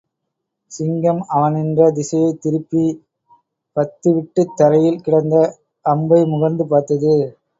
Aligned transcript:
சிங்கம் 0.71 1.19
அவன் 1.27 1.55
நின்ற 1.55 1.89
திசையைத் 1.91 2.39
திரும்பிப் 2.41 3.03
பத்துவிட்டுக் 3.75 4.55
தரையில் 4.55 5.01
கிடந்த 5.01 5.35
அம்பை 5.85 6.21
முகர்ந்து 6.25 6.65
பார்த்தது. 6.67 7.13